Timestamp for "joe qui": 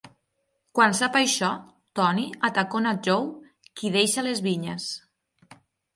3.09-3.93